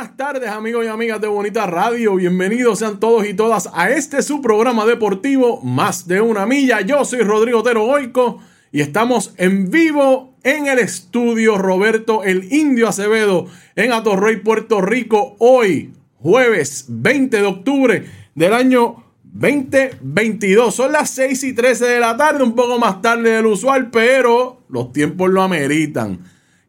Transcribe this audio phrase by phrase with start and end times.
[0.00, 4.22] Buenas tardes amigos y amigas de Bonita Radio, bienvenidos sean todos y todas a este
[4.22, 6.80] su programa deportivo Más de una milla.
[6.80, 8.38] Yo soy Rodrigo Otero Oico
[8.72, 15.36] y estamos en vivo en el estudio Roberto el Indio Acevedo en Atorrey, Puerto Rico,
[15.38, 20.74] hoy jueves 20 de octubre del año 2022.
[20.74, 24.62] Son las 6 y 13 de la tarde, un poco más tarde del usual, pero
[24.70, 26.20] los tiempos lo ameritan.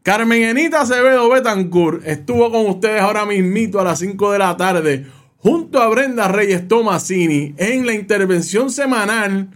[0.04, 5.06] Carmen Enita Acevedo Betancourt estuvo con ustedes ahora mismito a las 5 de la tarde
[5.38, 9.50] junto a Brenda Reyes Tomasini en la intervención semanal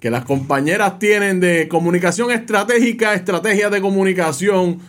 [0.00, 4.80] que las compañeras tienen de comunicación estratégica, estrategias de comunicación.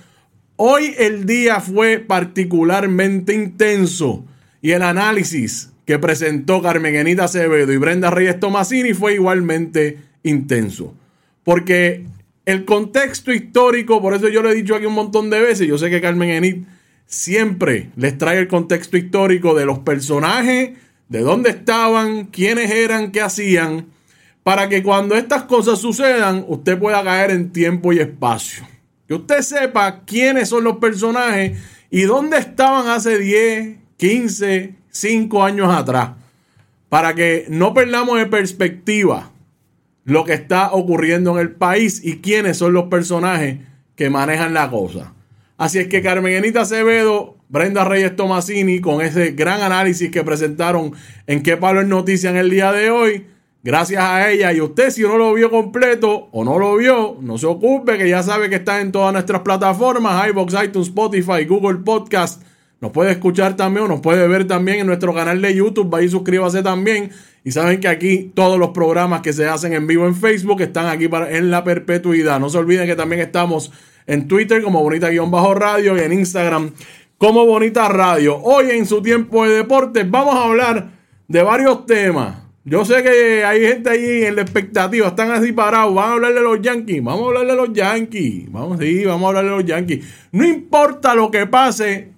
[0.56, 4.26] Hoy el día fue particularmente intenso
[4.64, 10.96] y el análisis que presentó Carmen Enita Acevedo y Brenda Reyes Tomasini fue igualmente intenso.
[11.44, 12.04] Porque
[12.46, 15.78] el contexto histórico, por eso yo lo he dicho aquí un montón de veces, yo
[15.78, 16.64] sé que Carmen Enid
[17.06, 20.72] siempre les trae el contexto histórico de los personajes,
[21.10, 23.88] de dónde estaban, quiénes eran, qué hacían,
[24.44, 28.68] para que cuando estas cosas sucedan, usted pueda caer en tiempo y espacio.
[29.08, 31.58] Que usted sepa quiénes son los personajes
[31.90, 36.12] y dónde estaban hace 10, 15, 5 años atrás.
[36.90, 39.32] Para que no perdamos de perspectiva
[40.06, 43.60] lo que está ocurriendo en el país y quiénes son los personajes
[43.96, 45.14] que manejan la cosa.
[45.58, 50.94] Así es que Carmenita Acevedo, Brenda Reyes Tomasini, con ese gran análisis que presentaron
[51.28, 53.28] en qué palo es noticia en el día de hoy,
[53.64, 57.38] gracias a ella y usted si no lo vio completo o no lo vio, no
[57.38, 61.80] se ocupe que ya sabe que está en todas nuestras plataformas, iBox, iTunes, Spotify, Google
[61.80, 62.42] Podcast.
[62.84, 65.96] Nos puede escuchar también o nos puede ver también en nuestro canal de YouTube.
[65.96, 67.12] Ahí suscríbase también
[67.46, 70.88] y saben que aquí todos los programas que se hacen en vivo en Facebook están
[70.88, 72.42] aquí para, en la perpetuidad.
[72.42, 73.72] No se olviden que también estamos
[74.06, 76.72] en Twitter como Bonita-Radio y en Instagram
[77.18, 78.38] como Bonita Radio.
[78.44, 80.90] Hoy en su tiempo de deportes vamos a hablar
[81.30, 82.36] de varios temas.
[82.66, 85.96] Yo sé que hay gente ahí en la expectativa, están así parados.
[85.96, 87.02] Van a hablar de los Yankees.
[87.02, 88.52] Vamos a hablar de los Yankees.
[88.52, 90.06] Vamos, sí, vamos a hablar de los Yankees.
[90.34, 92.13] No importa lo que pase,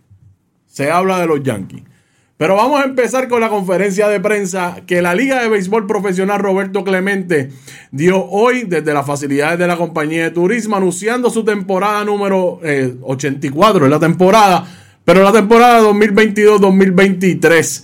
[0.76, 1.84] se habla de los Yankees.
[2.36, 6.38] Pero vamos a empezar con la conferencia de prensa que la Liga de Béisbol Profesional
[6.38, 7.50] Roberto Clemente
[7.92, 12.60] dio hoy desde las facilidades de la compañía de turismo anunciando su temporada número
[13.04, 14.66] 84, eh, es la temporada,
[15.06, 17.84] pero la temporada 2022-2023.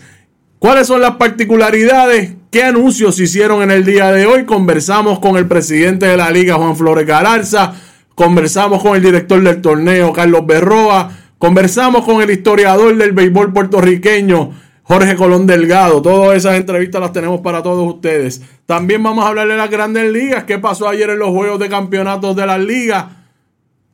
[0.59, 2.33] ¿Cuáles son las particularidades?
[2.51, 4.43] ¿Qué anuncios hicieron en el día de hoy?
[4.43, 7.73] Conversamos con el presidente de la liga, Juan Flores Galarza.
[8.15, 14.51] Conversamos con el director del torneo, Carlos Berroa Conversamos con el historiador del béisbol puertorriqueño,
[14.83, 15.99] Jorge Colón Delgado.
[15.99, 18.43] Todas esas entrevistas las tenemos para todos ustedes.
[18.67, 20.43] También vamos a hablar de las grandes ligas.
[20.43, 23.05] ¿Qué pasó ayer en los juegos de campeonatos de las ligas?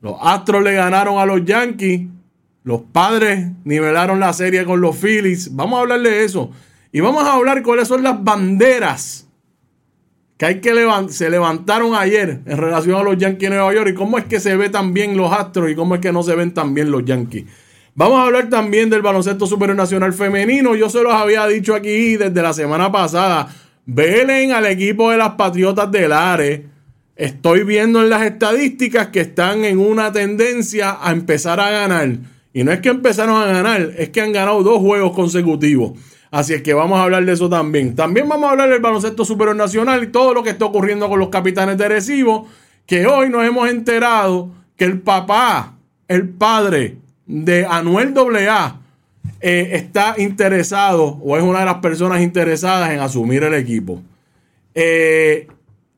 [0.02, 2.10] Los Astros le ganaron a los Yankees.
[2.64, 5.56] Los padres nivelaron la serie con los Phillies.
[5.56, 6.52] Vamos a hablar de eso.
[6.92, 9.27] Y vamos a hablar cuáles son las banderas
[10.38, 10.72] que hay que
[11.10, 14.40] se levantaron ayer en relación a los Yankees de Nueva York y cómo es que
[14.40, 17.46] se ve también los Astros y cómo es que no se ven también los Yankees.
[17.96, 20.76] Vamos a hablar también del baloncesto superior nacional femenino.
[20.76, 23.48] Yo se los había dicho aquí desde la semana pasada.
[23.88, 26.66] Velen al equipo de las Patriotas del Are.
[27.16, 32.20] Estoy viendo en las estadísticas que están en una tendencia a empezar a ganar.
[32.54, 35.94] Y no es que empezaron a ganar, es que han ganado dos juegos consecutivos.
[36.32, 37.96] Así es que vamos a hablar de eso también.
[37.96, 41.20] También vamos a hablar del baloncesto superior nacional y todo lo que está ocurriendo con
[41.20, 42.48] los capitanes de Recibo.
[42.86, 45.76] Que hoy nos hemos enterado que el papá,
[46.08, 48.80] el padre de Anuel AA,
[49.40, 54.02] eh, está interesado o es una de las personas interesadas en asumir el equipo.
[54.74, 55.48] Eh,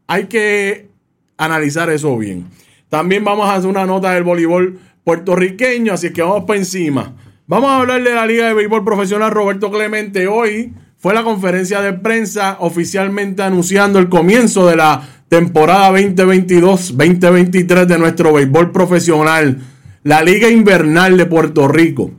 [0.08, 0.90] hay que
[1.38, 2.48] analizar eso bien.
[2.90, 7.14] También vamos a hacer una nota del voleibol puertorriqueño, así que vamos para encima.
[7.50, 10.28] Vamos a hablar de la Liga de Béisbol Profesional Roberto Clemente.
[10.28, 17.98] Hoy fue la conferencia de prensa oficialmente anunciando el comienzo de la temporada 2022-2023 de
[17.98, 19.58] nuestro béisbol profesional,
[20.04, 22.12] la Liga Invernal de Puerto Rico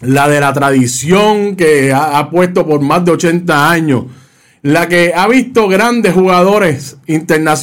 [0.00, 4.06] la de la tradición que ha, puesto por más de 80 años,
[4.62, 6.96] la que ha visto grandes jugadores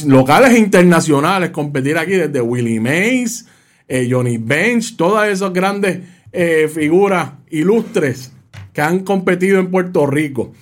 [0.06, 3.44] locales e internacionales competir aquí, desde Willie Mays,
[3.86, 8.30] eh, Johnny Bench, todas esas grandes eh, figuras ilustres
[8.74, 10.52] que han competido en Puerto Rico.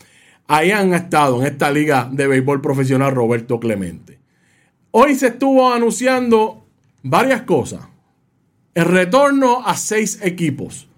[0.47, 4.21] Ahí han estado en esta liga de béisbol profesional Roberto Clemente.
[4.93, 6.65] Hoy se estuvo anunciando
[7.03, 7.81] varias cosas.
[8.73, 10.89] El retorno a seis equipos.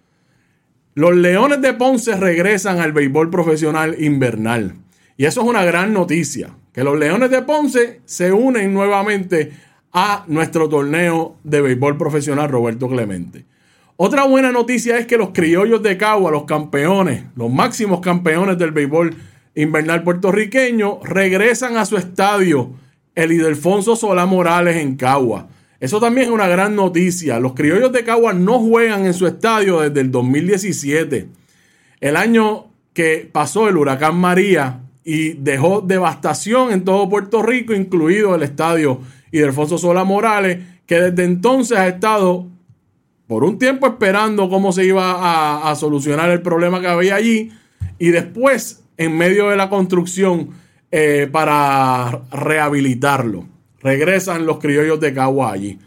[0.95, 4.75] Los Leones de Ponce regresan al béisbol profesional invernal.
[5.17, 9.53] Y eso es una gran noticia, que los Leones de Ponce se unen nuevamente
[9.91, 13.47] a nuestro torneo de béisbol profesional Roberto Clemente.
[13.99, 18.71] Otra buena noticia es que los criollos de Cagua, los campeones, los máximos campeones del
[18.71, 19.17] béisbol
[19.55, 22.73] invernal puertorriqueño, regresan a su estadio,
[23.15, 25.49] el Idelfonso Solá Morales en Cagua.
[25.81, 27.41] Eso también es una gran noticia.
[27.41, 31.29] Los criollos de Cagua no juegan en su estadio desde el 2017.
[32.03, 38.35] El año que pasó el huracán María y dejó devastación en todo Puerto Rico, incluido
[38.35, 39.01] el estadio
[39.33, 42.47] Ildefonso Sola Morales, que desde entonces ha estado
[43.27, 47.51] por un tiempo esperando cómo se iba a, solucionar el problema que había allí
[47.99, 50.51] y después en medio de la construcción
[50.91, 53.47] eh, para rehabilitarlo
[53.87, 55.79] regresan los criollos de Caguay.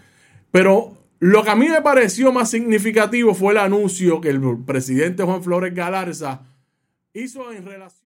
[0.51, 5.23] Pero lo que a mí me pareció más significativo fue el anuncio que el presidente
[5.23, 6.43] Juan Flores Galarza
[7.13, 8.07] hizo en relación.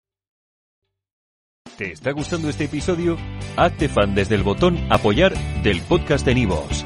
[1.77, 3.17] ¿Te está gustando este episodio?
[3.55, 5.33] Hazte fan desde el botón Apoyar
[5.63, 6.85] del podcast de Nivos.